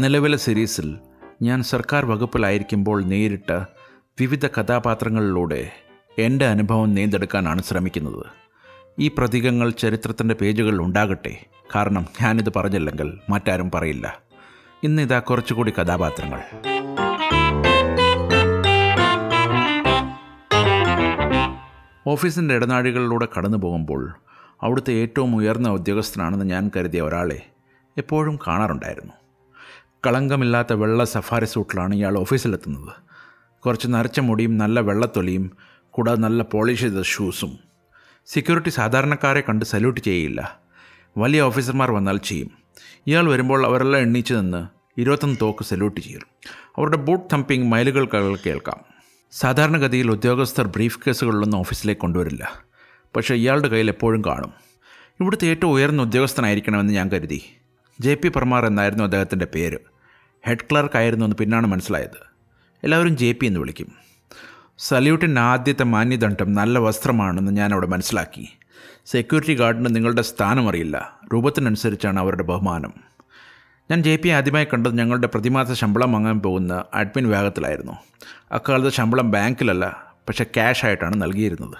[0.00, 0.98] നിലവിലെ സീരീസിൽ
[1.42, 3.64] ഞാൻ സർക്കാർ വകുപ്പിലായിരിക്കുമ്പോൾ നേരിട്ട്
[4.20, 5.70] വിവിധ കഥാപാത്രങ്ങളിലൂടെ
[6.18, 8.26] എന്റെ അനുഭവം നീന്തെടുക്കാനാണ് ശ്രമിക്കുന്നത്.
[8.98, 11.46] ഈ പ്രതീകങ്ങൾ ചരിത്രത്തിന്റെ പേജുകളിൽ ഉണ്ടാകട്ടെ.
[11.74, 14.20] കാരണം ഞാനിത് പറഞ്ഞില്ലെങ്കിൽ മറ്റാരും പറയില്ല.
[14.82, 16.40] ഇന്നിതാ കുറച്ചുകൂടി കഥാപാത്രങ്ങൾ.
[22.06, 24.14] ഓഫീസിന്റെ ഇടനാഴികളിലൂടെ കടന്നു പോകുമ്പോൾ
[24.62, 27.46] അവിടുത്തെ ഏറ്റവും ഉയർന്ന ഉദ്യോഗസ്ഥനാണെന്ന് ഞാൻ കരുതിയ ഒരാളെ
[27.98, 29.12] എപ്പോഴും കാണാറുണ്ടായിരുന്നു.
[30.06, 32.92] കളങ്കമില്ലാത്ത വെള്ള സഫാരി സൂട്ടിലാണ് ഇയാൾ ഓഫീസിലെത്തുന്നത്.
[33.60, 35.50] കുറച്ച് നരച്ച മുടിയും നല്ല വെള്ളത്തൊലിയും
[35.90, 37.58] കൂടാതെ നല്ല പോളിഷ് ചെയ്ത ഷൂസും.
[38.26, 40.60] സെക്യൂരിറ്റി സാധാരണക്കാരെ കണ്ട് സല്യൂട്ട് ചെയ്യില്ല
[41.18, 42.50] വലിയ ഓഫീസർമാർ വന്നാൽ ചെയ്യും.
[43.06, 44.68] ഇയാൾ വരുമ്പോൾ അവരെല്ലാം എണ്ണീച്ച് നിന്ന്
[45.00, 46.20] ഇരുപത്തൊന്ന് തോക്ക് സല്യൂട്ട് ചെയ്യും.
[46.78, 48.04] അവരുടെ ബൂട്ട് തമ്പിങ് മൈലുകൾ
[48.46, 48.80] കേൾക്കാം.
[49.32, 52.52] സാധാരണഗതിയിൽ ഉദ്യോഗസ്ഥർ ബ്രീഫ് കേസുകളിലൊന്നും ഓഫീസിലേക്ക് കൊണ്ടുവരില്ല.
[53.16, 54.52] പക്ഷേ ഇയാളുടെ കയ്യിൽ എപ്പോഴും കാണും.
[55.20, 57.42] ഇവിടുത്തെ ഏറ്റവും ഉയർന്ന ഉദ്യോഗസ്ഥനായിരിക്കണമെന്ന് ഞാൻ കരുതി.
[58.00, 59.78] ജെ പി പർമാർ എന്നായിരുന്നു അദ്ദേഹത്തിന്റെ പേര്.
[60.46, 62.30] ഹെഡ് ക്ലർക്ക് ആയിരുന്നു എന്ന് പിന്നാണ് മനസ്സിലായത്.
[62.84, 63.92] എല്ലാവരും ജെ പി എന്ന് വിളിക്കും.
[64.78, 68.48] സല്യൂട്ടിന്റെ ആദ്യത്തെ മാന്യദണ്ഡം നല്ല വസ്ത്രമാണെന്ന് ഞാൻ അവിടെ മനസ്സിലാക്കി.
[69.06, 71.18] സെക്യൂരിറ്റി ഗാർഡിന് നിങ്ങളുടെ സ്ഥാനം അറിയില്ല.
[71.32, 72.92] രൂപത്തിനനുസരിച്ചാണ് അവരുടെ ബഹുമാനം.
[73.90, 77.92] ഞാൻ ജെ പി ആദ്യമായി കണ്ടത് ഞങ്ങളുടെ പ്രതിമാസ ശമ്പളം വാങ്ങാൻ പോകുന്ന അഡ്മിൻ വിഭാഗത്തിലായിരുന്നു.
[78.52, 81.76] അക്കാലത്ത് ശമ്പളം ബാങ്കിലല്ല പക്ഷേ ക്യാഷ് ആയിട്ടാണ് നൽകിയിരുന്നത്.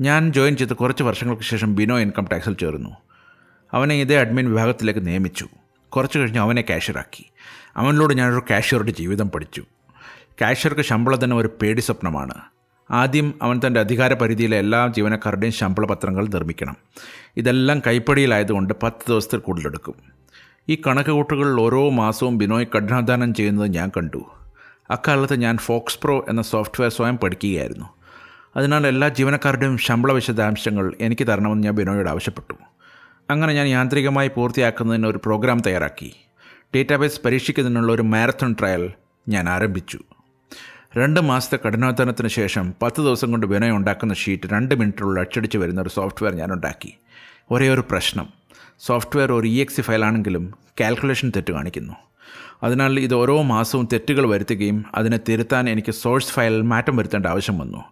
[0.00, 2.90] ഞാൻ ജോയിൻ ചെയ്ത് കുറച്ച് വർഷങ്ങൾക്ക് ശേഷം ബിനോ ഇൻകം ടാക്സിൽ ചേർന്നു.
[3.72, 5.48] അവനെ ഇതേ അഡ്മിൻ വിഭാഗത്തിലേക്ക് നിയമിച്ചു.
[5.88, 7.29] കുറച്ച് കഴിഞ്ഞ് അവനെ കാഷ്യറാക്കി.
[7.76, 9.64] അവനിലൂടെ ഞാനൊരു കാഷ്യറുടെ ജീവിതം പഠിച്ചു.
[10.42, 12.34] കാഷ്യർക്ക് ശമ്പളം തന്നെ ഒരു പേടി സ്വപ്നമാണ്.
[12.90, 16.76] ആദ്യം അവൻ തന്റെ അധികാര പരിധിയിലെ എല്ലാ ജീവനക്കാരുടെയും ശമ്പള പത്രങ്ങൾ നിർമ്മിക്കണം.
[17.36, 19.94] ഇതെല്ലാം കൈപ്പടിയിലായതുകൊണ്ട് പത്ത് ദിവസത്തിൽ കൂടുതലെടുക്കും.
[20.68, 24.24] ഈ കണക്ക് കൂട്ടുകളിൽ ഓരോ മാസവും ബിനോയ് കഠിനാധാനം ചെയ്യുന്നത് ഞാൻ കണ്ടു.
[24.90, 27.86] അക്കാലത്ത് ഞാൻ ഫോക്സ് പ്രോ എന്ന സോഫ്റ്റ്വെയർ സ്വയം പഠിക്കുകയായിരുന്നു.
[28.56, 32.54] അതിനാൽ എല്ലാ ജീവനക്കാരുടെയും ശമ്പള വിശദാംശങ്ങൾ എനിക്ക് തരണമെന്ന് ഞാൻ ബിനോയോട് ആവശ്യപ്പെട്ടു.
[33.30, 36.12] അങ്ങനെ ഞാൻ യാന്ത്രികമായി പൂർത്തിയാക്കുന്നതിന് ഒരു പ്രോഗ്രാം തയ്യാറാക്കി.
[36.74, 38.90] ഡേറ്റാബേസ് പരീക്ഷിക്കുന്നതിനുള്ള ഒരു മാരത്തോൺ ട്രയൽ
[39.28, 39.98] ഞാൻ ആരംഭിച്ചു.
[40.96, 45.88] രണ്ട് മാസത്തെ കഠിനാധ്വാനത്തിന് ശേഷം പത്ത് ദിവസം കൊണ്ട് വിനയം ഉണ്ടാക്കുന്ന ഷീറ്റ് രണ്ട് മിനിറ്റിലുള്ള അച്ചടിച്ച് വരുന്ന ഒരു
[45.88, 46.94] സോഫ്റ്റ്വെയർ ഞാൻ ഉണ്ടാക്കി.
[47.50, 48.28] ഒരേ ഒരു പ്രശ്നം.
[48.80, 51.92] സോഫ്റ്റ്വെയർ ഒരു ഇ എക്സി ഫയലാണെങ്കിലും കാൽക്കുലേഷൻ തെറ്റ് കാണിക്കുന്നു.
[52.62, 57.84] അതിനാൽ ഇത് ഓരോ മാസവും തെറ്റുകൾ വരുത്തുകയും അതിനെ തിരുത്താൻ എനിക്ക് സോഴ്സ് ഫയൽ മാറ്റം വരുത്തേണ്ട ആവശ്യം വന്നു.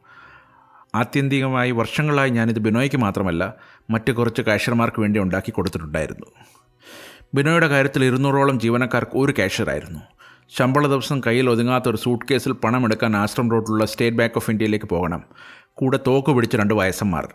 [0.94, 3.54] ആത്യന്തികമായി വർഷങ്ങളായി ഞാനിത് ബിനോയ്ക്ക് മാത്രമല്ല
[3.90, 6.26] മറ്റ് കുറച്ച് കാഷ്യർമാർക്ക് വേണ്ടി ഉണ്ടാക്കി കൊടുത്തിട്ടുണ്ടായിരുന്നു.
[7.34, 10.00] ബിനോയുടെ കാര്യത്തിൽ ഇരുന്നൂറോളം ജീവനക്കാർക്ക് ഒരു ക്യാഷറായിരുന്നു
[10.56, 14.86] ശമ്പള ദിവസം കയ്യിൽ ഒതുങ്ങാത്ത ഒരു സൂട്ട് കേസിൽ പണം എടുക്കാൻ ആശ്രം റോഡിലുള്ള സ്റ്റേറ്റ് ബാങ്ക് ഓഫ് ഇന്ത്യയിലേക്ക്
[14.86, 15.24] പോകണം.
[15.74, 17.28] കൂടെ തോക്ക് പിടിച്ച രണ്ട് വയസ്സന്മാർ.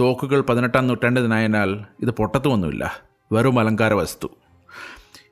[0.00, 3.02] തോക്കുകൾ പതിനെട്ടാം നൂറ്റാണ്ടിനായതിനാൽ ഇത് പൊട്ടത്തുമൊന്നുമില്ല.
[3.32, 4.28] വെറും അലങ്കാര വസ്തു.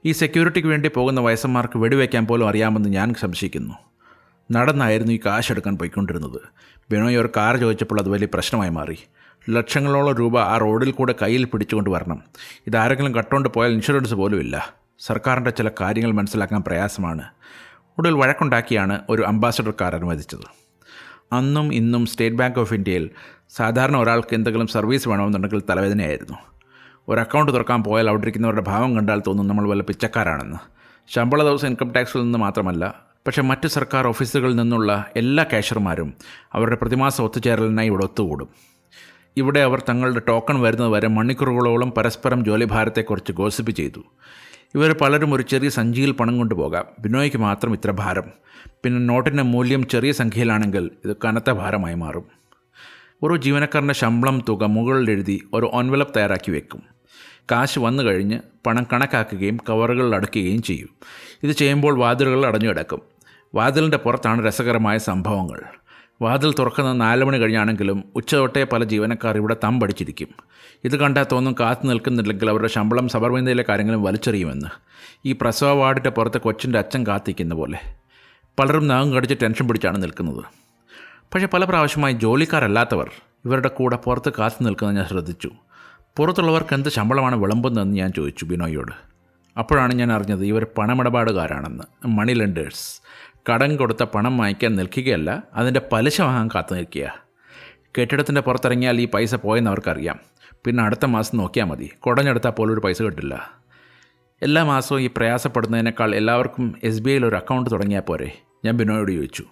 [0.04, 3.74] ഈ സെക്യൂരിറ്റിക്ക് വേണ്ടി പോകുന്ന വയസ്സന്മാർക്ക് വെടിവെക്കാൻ പോലും അറിയാമെന്ന് ഞാൻ സംശയിക്കുന്നു.
[4.52, 6.40] നടന്നായിരുന്നു ഈ കാശെടുക്കാൻ പോയിക്കൊണ്ടിരുന്നത്.
[6.90, 8.98] ബിനോയ് ഒരു കാർ ചോദിച്ചപ്പോൾ അത് വലിയ പ്രശ്നമായി മാറി.
[9.48, 12.22] ലക്ഷങ്ങളോളം രൂപ ആ റോഡിൽ കൂടെ കയ്യിൽ പിടിച്ചുകൊണ്ട് വരണം.
[12.66, 17.24] ഇതാരെങ്കിലും കട്ടുകൊണ്ട് പോയാൽ ഇൻഷുറൻസ് പോലുമില്ല സർക്കാരിന്റെ ചില കാര്യങ്ങൾ മനസ്സിലാക്കാൻ പ്രയാസമാണ്.
[17.98, 20.46] ഒടുവിൽ വഴക്കുണ്ടാക്കിയാണ് ഒരു അംബാസഡർ കാർ അനുവദിച്ചത്.
[21.32, 23.10] അന്നും ഇന്നും സ്റ്റേറ്റ് ബാങ്ക് ഓഫ് ഇന്ത്യയിൽ
[23.50, 26.38] സാധാരണ ഒരാൾക്ക് എന്തെങ്കിലും സർവീസ് വേണമെന്നുണ്ടെങ്കിൽ തലവേദനയായിരുന്നു.
[27.08, 30.58] ഒരു അക്കൗണ്ട് തുറക്കാൻ പോയാൽ അവിടെ ഇരിക്കുന്നവരുടെ ഭാവം കണ്ടാൽ തോന്നും നമ്മൾ വല്ല പിച്ചക്കാരാണെന്ന്.
[31.08, 32.94] ശമ്പള ദിവസം ഇൻകം ടാക്സിൽ നിന്ന് മാത്രമല്ല
[33.26, 36.14] പക്ഷേ മറ്റ് സർക്കാർ ഓഫീസുകളിൽ നിന്നുള്ള എല്ലാ കാഷ്യർമാരും
[36.52, 38.48] അവരുടെ പ്രതിമാസ ഒത്തുചേരലിനായി ഇവിടെ ഒത്തുകൂടും.
[39.36, 44.00] ഇവിടെ അവർ തങ്ങളുടെ ടോക്കൺ വരുന്നത് വരെ മണിക്കൂറുകളോളം പരസ്പരം ജോലിഭാരത്തെക്കുറിച്ച് ഗോസിപ്പ് ചെയ്തു.
[44.74, 48.24] ഇവർ പലരും ഒരു ചെറിയ സഞ്ചിയിൽ പണം കൊണ്ടുപോകാം ബിനോയ്ക്ക് മാത്രം ഇത്ര ഭാരം.
[48.84, 52.24] പിന്നെ നോട്ടിന്റെ മൂല്യം ചെറിയ സംഖ്യയിലാണെങ്കിൽ ഇത് കനത്ത ഭാരമായി മാറും.
[53.22, 56.82] ഓരോ ജീവനക്കാരന്റെ ശമ്പളം തുക മുകളിൽ എഴുതി ഒരു ഒൻവലപ്പ് തയ്യാറാക്കി വെക്കും.
[57.50, 60.88] കാശ് വന്നു കഴിഞ്ഞ് പണം കണക്കാക്കുകയും കവറുകളിൽ അടക്കുകയും ചെയ്യും.
[61.42, 63.00] ഇത് ചെയ്യുമ്പോൾ വാതിലുകൾ അടഞ്ഞു കിടക്കും
[63.54, 65.62] വാതിലിന്റെ പുറത്താണ് രസകരമായ സംഭവങ്ങൾ.
[66.22, 70.28] വാതിൽ തുറക്കുന്ന നാല് മണി കഴിഞ്ഞാണെങ്കിലും ഉച്ചതൊട്ടേ പല ജീവനക്കാർ ഇവിടെ തമ്പടിച്ചിരിക്കും.
[70.84, 74.66] ഇത് കണ്ടാൽ തോന്നും കാത്തു നിൽക്കുന്നില്ലെങ്കിൽ അവരുടെ ശമ്പളം സബർമതിയിലെ കാര്യങ്ങളും വലിച്ചെറിയുമെന്ന്.
[75.26, 77.78] ഈ പ്രസവ വാർഡിന്റെ പുറത്ത് കൊച്ചിന്റെ അച്ഛൻ കാത്തിക്കുന്ന പോലെ.
[78.58, 80.44] പലരും നാഗം കടിച്ച് ടെൻഷൻ പിടിച്ചാണ് നിൽക്കുന്നത്.
[81.34, 83.10] പക്ഷേ പല പ്രാവശ്യമായി ജോലിക്കാരല്ലാത്തവർ
[83.44, 85.50] ഇവരുടെ കൂടെ പുറത്ത് കാത്തു നിൽക്കുന്നത് ഞാൻ ശ്രദ്ധിച്ചു.
[86.16, 88.92] പുറത്തുള്ളവർക്ക് എന്ത് ശമ്പളമാണ് വിളമ്പുന്നതെന്ന് ഞാൻ ചോദിച്ചു ബിനോയോട്.
[89.58, 92.06] അപ്പോഴാണ് ഞാൻ അറിഞ്ഞത് ഇവർ പണമിടപാടുകാരാണെന്ന്.
[92.06, 93.00] മണി ലെൻഡേഴ്സ്.
[93.50, 97.28] കടം കൊടുത്ത പണം വാങ്ങിക്കാൻ നിൽക്കുകയല്ല അതിന്റെ പലിശ വാങ്ങാൻ കാത്തു നിൽക്കുക
[97.98, 100.18] കെട്ടിടത്തിന്റെ പുറത്തിറങ്ങിയാൽ ഈ പൈസ പോയെന്ന് അവർക്കറിയാം.
[100.64, 101.90] പിന്നെ അടുത്ത മാസം നോക്കിയാൽ മതി.
[101.98, 103.50] കുടഞ്ഞെടുത്താൽ പോലും ഒരു പൈസ കിട്ടില്ല.
[104.42, 108.38] എല്ലാ മാസവും ഈ പ്രയാസപ്പെടുന്നതിനേക്കാൾ എല്ലാവർക്കും എസ് ബി ഐയിൽ ഒരു അക്കൗണ്ട് തുടങ്ങിയാൽ പോരെ.
[108.64, 109.44] ഞാൻ ബിനോയോട് ചോദിച്ചു.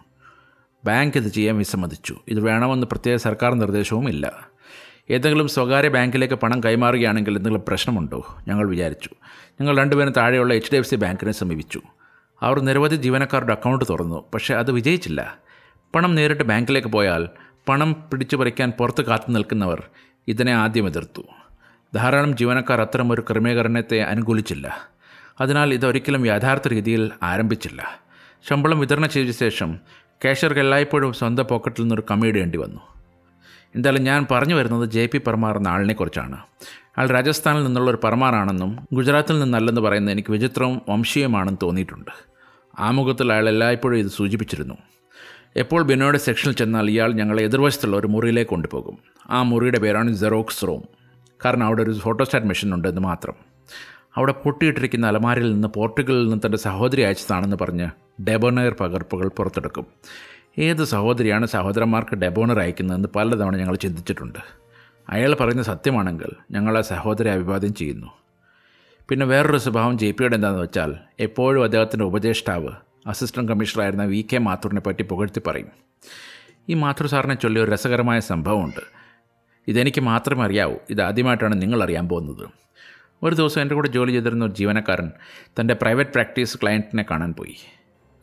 [0.85, 2.17] ബാങ്ക് ഇത് ചെയ്യാൻ വിസമ്മതിച്ചു.
[2.29, 4.49] ഇത് വേണമെന്ന് പ്രത്യേക സർക്കാർ നിർദ്ദേശവും ഇല്ല.
[5.11, 8.37] ഏതെങ്കിലും സ്വകാര്യ ബാങ്കിലേക്ക് പണം കൈമാറുകയാണെങ്കിൽ എന്തെങ്കിലും പ്രശ്നമുണ്ടോ?
[8.49, 9.11] ഞങ്ങൾ വിചാരിച്ചു.
[9.61, 11.83] ഞങ്ങൾ രണ്ടുപേരും താഴെയുള്ള എച്ച് ഡി എഫ് സി ബാങ്കിനെ സമീപിച്ചു.
[12.43, 15.39] അവർ നിരവധി ജീവനക്കാരുടെ അക്കൗണ്ട് തുറന്നു പക്ഷേ അത് വിജയിച്ചില്ല.
[15.95, 17.29] പണം നേരിട്ട് ബാങ്കിലേക്ക് പോയാൽ
[17.69, 19.83] പണം പിടിച്ചു പറിക്കാൻ പുറത്ത് കാത്തു നിൽക്കുന്നവർ
[20.29, 21.23] ഇതിനെ ആദ്യം എതിർത്തു.
[21.95, 24.89] ധാരാളം ജീവനക്കാർ അത്തരമൊരു ക്രമീകരണത്തെ അനുകൂലിച്ചില്ല.
[25.41, 28.01] അതിനാൽ ഇതൊരിക്കലും യഥാർത്ഥ രീതിയിൽ ആരംഭിച്ചില്ല.
[28.49, 29.79] ശമ്പളം വിതരണം ചെയ്ത ശേഷം
[30.25, 32.81] കാഷ്യർക്ക് എല്ലായ്പ്പോഴും സ്വന്തം പോക്കറ്റിൽ നിന്നൊരു കമ്മിയിടേണ്ടി വന്നു.
[33.75, 36.39] എന്തായാലും ഞാൻ പറഞ്ഞു വരുന്നത് ജെ പി പർമാർ എന്ന ആളിനെക്കുറിച്ചാണ്
[36.99, 42.11] അയാൾ രാജസ്ഥാനിൽ നിന്നുള്ള ഒരു പർമാറാണെന്നും ഗുജറാത്തിൽ നിന്നല്ലെന്ന് പറയുന്നത് എനിക്ക് വിചിത്രവും വംശീയമാണെന്ന് തോന്നിയിട്ടുണ്ട്.
[42.79, 44.75] ആമുഖത്തിൽ അയാൾ എല്ലായ്പ്പോഴും ഇത് സൂചിപ്പിച്ചിരുന്നു.
[45.57, 48.99] എപ്പോൾ ബിനോയുടെ സെക്ഷനിൽ ചെന്നാൽ ഇയാൾ ഞങ്ങളെ എതിർവശത്തുള്ള ഒരു മുറിയിലേക്ക് കൊണ്ടുപോകും.
[49.31, 50.83] ആ മുറിയുടെ പേരാണ് ജെറോക്സ് റൂം
[51.45, 53.35] കാരണം അവിടെ ഒരു ഫോട്ടോസ്റ്റാറ്റ് മെഷീൻ ഉണ്ടെന്ന് മാത്രം.
[54.17, 57.89] അവിടെ പൊട്ടിയിട്ടിരിക്കുന്ന അലമാരിയിൽ നിന്ന് പോർട്ടുഗലിൽ നിന്ന് തന്റെ സഹോദരി അയച്ചതാണെന്ന് പറഞ്ഞ്
[58.23, 59.87] ഡെബോണയർ പകർപ്പുകൾ പുറത്തെടുക്കും.
[60.59, 64.66] ഏത് സഹോദരിയാണ് സഹോദരന്മാർക്ക് ഡെബോണർ അയക്കുന്നതെന്ന് പലതവണ ഞങ്ങൾ ചിന്തിച്ചിട്ടുണ്ട്.
[65.09, 68.07] അയാൾ പറയുന്ന സത്യമാണെങ്കിൽ ഞങ്ങളെ സഹോദരെ അഭിവാദ്യം ചെയ്യുന്നു.
[69.09, 72.69] പിന്നെ വേറൊരു സ്വഭാവം ജെ പിയുടെ എന്താണെന്ന് വെച്ചാൽ എപ്പോഴും അദ്ദേഹത്തിന്റെ ഉപദേഷ്ടാവ്
[73.07, 75.69] അസിസ്റ്റന്റ് കമ്മീഷണറായിരുന്ന വി കെ മാത്തൂറിനെ പറ്റി പുകഴ്ത്തി പറയും.
[76.69, 78.81] ഈ മാത്തൂർ സാറിനെ ചൊല്ലി ഒരു രസകരമായ സംഭവമുണ്ട്.
[79.69, 80.77] ഇതെനിക്ക് മാത്രമേ അറിയാവൂ.
[80.91, 82.49] ഇത് ആദ്യമായിട്ടാണ് നിങ്ങൾ അറിയാൻ പോകുന്നത്.
[83.23, 85.13] ഒരു ദിവസം എന്റെ കൂടെ ജോലി ചെയ്തിരുന്ന ഒരു ജീവനക്കാരൻ
[85.61, 87.57] തന്റെ പ്രൈവറ്റ് പ്രാക്ടീസ് ക്ലയന്റിനെ കാണാൻ പോയി.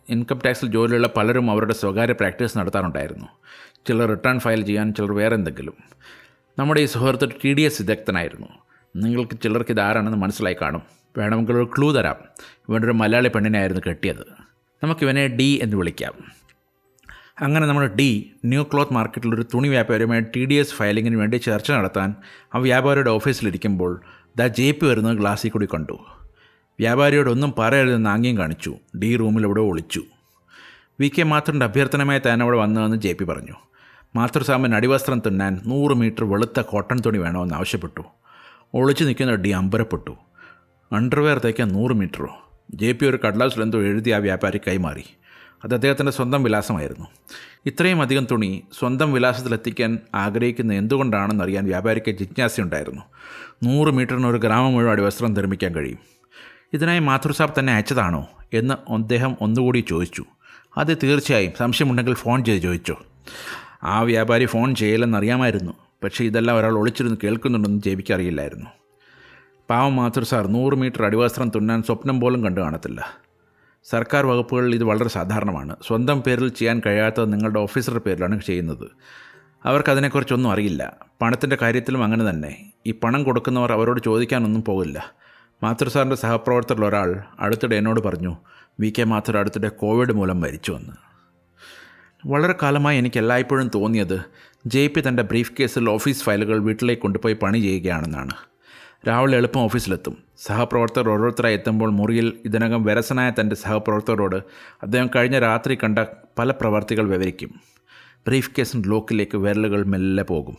[0.10, 3.26] ഇൻകം ടാക്സിൽ ജോലിയുള്ള പലരും അവരുടെ സ്വകാര്യ പ്രാക്ടീസ് നടത്താറുണ്ടായിരുന്നു.
[3.88, 5.74] ചിലർ റിട്ടേൺ ഫയൽ ചെയ്യാൻ ചിലർ വേറെ എന്തെങ്കിലും.
[6.60, 8.48] നമ്മുടെ ഈ സുഹൃത്ത് ടി ഡി എസ് വിദഗ്ധനായിരുന്നു.
[8.96, 10.82] നിങ്ങൾക്ക് ചിലർക്ക് ഇതാരാണെന്ന് മനസ്സിലായി കാണും.
[11.18, 12.16] വേണമെങ്കിൽ ഒരു ക്ലൂ തരാം.
[12.70, 14.26] ഇവനൊരു മലയാളി പെണ്ണിനെയായിരുന്നു കെട്ടിയത്.
[14.84, 16.14] നമുക്കിവനെ ഡി എന്ന് വിളിക്കാം.
[17.42, 21.72] അങ്ങനെ നമ്മുടെ ഡി ന്യൂ ക്ലോത്ത് മാർക്കറ്റിൽ ഒരു തുണി വ്യാപാരിയുമായി ടി ഡി എസ് ഫയലിങ്ങിന് വേണ്ടി ചർച്ച
[21.72, 22.16] നടത്താൻ
[22.56, 24.02] ആ വ്യാപാരിയുടെ ഓഫീസിലിരിക്കുമ്പോൾ
[24.38, 26.06] ദാ ജെ പി വരുന്നത് ഗ്ലാസ്സിൽ കൂടി കണ്ടു.
[26.80, 28.76] വ്യാപാരിയോട് ഒന്നും പറയരുതെന്ന് ആംഗ്യം കാണിച്ചു.
[29.02, 30.02] ഡി റൂമിൽ ഒളിച്ചു.
[31.00, 33.54] വി കെ മാത്രന്റെ അഭ്യർത്ഥനമായി താൻ അവിടെ വന്നതെന്ന് ജെ പി പറഞ്ഞു.
[34.16, 38.04] മാതൃസാമൻ അടിവസ്ത്രം തുന്നാൻ നൂറ് മീറ്റർ വെളുത്ത കോട്ടൺ തുണി വേണമെന്ന് ആവശ്യപ്പെട്ടു.
[38.74, 40.18] ഒളിച്ചു നിൽക്കുന്ന ഡി അമ്പരപ്പെട്ടു.
[40.92, 42.52] അണ്ടർവെയർ തയ്ക്കാൻ നൂറ് മീറ്ററോ?
[42.74, 45.04] ജെ പി ഒരു കടലാസിൽ എന്തോ എഴുതി ആ വ്യാപാരി കൈമാറി.
[45.64, 47.08] അത് അദ്ദേഹത്തിന്റെ സ്വന്തം വിലാസമായിരുന്നു.
[47.66, 53.02] ഇത്രയും അധികം തുണി സ്വന്തം വിലാസത്തിലെത്തിക്കാൻ ആഗ്രഹിക്കുന്ന എന്തുകൊണ്ടാണെന്നറിയാൻ വ്യാപാരിക്ക് ജിജ്ഞാസയുണ്ടായിരുന്നു.
[53.64, 56.00] നൂറ് മീറ്ററിന് ഒരു ഗ്രാമം മുഴുവൻ അടിവസ്ത്രം നിർമ്മിക്കാൻ കഴിയും.
[56.74, 60.24] ഇതിനായി മാതൃസാബ് തന്നെ അയച്ചതാണോ എന്ന് അദ്ദേഹം ഒന്നുകൂടി ചോദിച്ചു.
[60.78, 63.02] അത് തീർച്ചയായും സംശയമുണ്ടെങ്കിൽ ഫോൺ ചെയ്ത് ചോദിച്ചോ.
[63.84, 68.66] ആ വ്യാപാരി ഫോൺ ചെയ്യില്ലെന്നറിയാമായിരുന്നു പക്ഷേ ഇതെല്ലാം ഒരാൾ ഒളിച്ചിരുന്ന് കേൾക്കുന്നുണ്ടെന്ന് അറിയില്ലായിരുന്നു
[69.70, 73.24] പാവം മാത്രം സാർ നൂറ് മീറ്റർ അടിവസ്ത്രം തുന്നാൻ സ്വപ്നം പോലും കണ്ടു കാണത്തില്ല.
[73.84, 75.76] സർക്കാർ വകുപ്പുകളിൽ ഇത് വളരെ സാധാരണമാണ്.
[75.88, 78.88] സ്വന്തം പേരിൽ ചെയ്യാൻ കഴിയാത്തത് നിങ്ങളുടെ ഓഫീസറുടെ പേരിലാണ് ചെയ്യുന്നത്.
[79.66, 80.98] അവർക്കതിനെക്കുറിച്ചൊന്നും അറിയില്ല.
[81.22, 82.72] പണത്തിന്റെ കാര്യത്തിലും അങ്ങനെ തന്നെ.
[82.88, 85.12] ഈ പണം കൊടുക്കുന്നവർ അവരോട് ചോദിക്കാനൊന്നും പോകില്ല.
[85.64, 88.38] മാത്തൂർ സാറിന്റെ സഹപ്രവർത്തകരിൽ ഒരാൾ അടുത്തിടെ എന്നോട് പറഞ്ഞു
[88.80, 88.94] വി.
[89.00, 89.04] കെ.
[89.04, 91.13] മാത്തൂർ അടുത്തിടെ കോവിഡ് മൂലം മരിച്ചുവെന്ന്.
[92.26, 94.22] വളരെ കാലമായി എനിക്ക് എല്ലായ്പ്പോഴും തോന്നിയത്
[94.66, 98.34] ജെ പി തന്റെ ബ്രീഫ് കേസിൽ ഓഫീസ് ഫയലുകൾ വീട്ടിലേക്ക് കൊണ്ടുപോയി പണി ചെയ്യുകയാണെന്നാണ്.
[99.08, 100.18] രാവിലെ എളുപ്പം ഓഫീസിലെത്തും.
[100.38, 104.36] സഹപ്രവർത്തകർ ഓരോരുത്തരായി എത്തുമ്പോൾ മുറിയിൽ ഇതിനകം വിരസനായ തന്റെ സഹപ്രവർത്തകരോട്
[104.84, 106.00] അദ്ദേഹം കഴിഞ്ഞ രാത്രി കണ്ട
[106.40, 107.50] പല പ്രവർത്തികൾ വിവരിക്കും.
[108.28, 110.58] ബ്രീഫ് കേസിന്റെ ലോക്കിലേക്ക് വിരലുകൾ മെല്ലെ പോകും.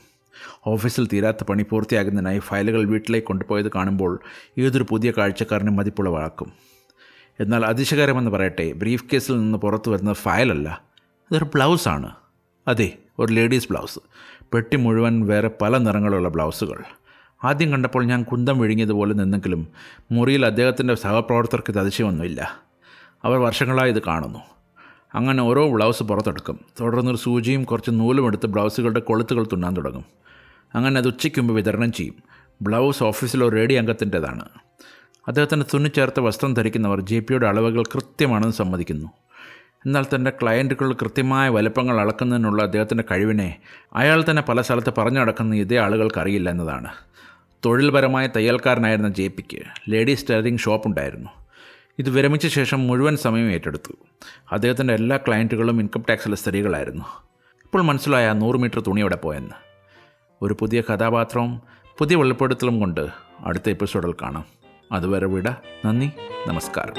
[0.66, 4.20] ഓഫീസിൽ തീരാത്ത പണി പൂർത്തിയാകുന്നതിനായി ഫയലുകൾ വീട്ടിലേക്ക് കൊണ്ടുപോയത് കാണുമ്പോൾ
[4.58, 6.52] ഏതൊരു പുതിയ കാഴ്ചക്കാരനും മതിപ്പുളവാക്കും
[7.40, 10.84] എന്നാൽ അതിശയകരമെന്ന് പറയട്ടെ ബ്രീഫ് കേസിൽ നിന്ന് പുറത്തു വരുന്ന ഫയലല്ല
[11.31, 12.11] ഇതൊരു ബ്ലൗസാണ്
[12.69, 13.99] അതെ ഒരു ലേഡീസ് ബ്ലൗസ്
[14.53, 16.82] പെട്ടി മുഴുവൻ വേറെ പല നിറങ്ങളുള്ള ബ്ലൗസുകൾ
[17.44, 19.69] ആദ്യം കണ്ടപ്പോൾ ഞാൻ കുന്തം വിഴുങ്ങിയതുപോലെ നിന്നെങ്കിലും
[20.12, 22.61] മുറിയിൽ അദ്ദേഹത്തിന്റെ സഹപ്രവർത്തകർക്ക് അതിശയമൊന്നുമില്ല.
[23.25, 24.38] അവർ വർഷങ്ങളായി ഇത് കാണുന്നു.
[25.15, 26.61] അങ്ങനെ ഓരോ ബ്ലൗസ് പുറത്തെടുക്കും.
[26.81, 30.05] തുടർന്നൊരു സൂചിയും കുറച്ച് നൂലും എടുത്ത് ബ്ലൗസുകളുടെ കൊളുത്തുകൾ തുന്നാൻ തുടങ്ങും.
[30.75, 32.14] അങ്ങനെ അത് ഉച്ചയ്ക്ക് മുമ്പ് വിതരണം ചെയ്യും.
[32.62, 34.45] ബ്ലൗസ് ഓഫീസിലോ റേഡി അംഗത്തിന്റെതാണ്.
[35.28, 39.09] അദ്ദേഹത്തിന് തുന്നിച്ചേർത്ത വസ്ത്രം ധരിക്കുന്നവർ ജെ പിയുടെ അളവുകൾ കൃത്യമാണെന്ന് സമ്മതിക്കുന്നു.
[39.87, 43.59] എന്നാൽ തന്റെ ക്ലയന്റുകൾ കൃത്യമായ വലുപ്പങ്ങൾ അളക്കുന്നതിനുള്ള അദ്ദേഹത്തിന്റെ കഴിവിനെ
[43.95, 46.88] അയാൾ തന്നെ പല സ്ഥലത്ത് പറഞ്ഞു നടക്കുന്ന ഇതേ ആളുകൾക്ക് അറിയില്ല എന്നതാണ്.
[47.64, 51.31] തൊഴിൽപരമായ തയ്യൽക്കാരനായിരുന്ന ജെ പിക്ക് ലേഡീസ് ഷോപ്പ് ഷോപ്പുണ്ടായിരുന്നു
[51.99, 53.93] ഇത് വിരമിച്ച ശേഷം മുഴുവൻ സമയം ഏറ്റെടുത്തു.
[54.53, 57.05] അദ്ദേഹത്തിന്റെ എല്ലാ ക്ലയന്റുകളും ഇൻകം ടാക്സിലെ സ്ത്രീകളായിരുന്നു.
[57.64, 59.55] ഇപ്പോൾ മനസ്സിലായ നൂറ് മീറ്റർ തുണി അവിടെ പോയെന്ന്.
[60.43, 61.62] ഒരു പുതിയ കഥാപാത്രവും
[61.99, 63.09] പുതിയ വെളിപ്പെടുത്തലും കൊണ്ട്
[63.45, 64.45] അടുത്ത എപ്പിസോഡിൽ കാണാം.
[64.93, 65.49] അതുവരെ വിട
[65.85, 66.11] നന്ദി
[66.47, 66.95] നമസ്കാരം.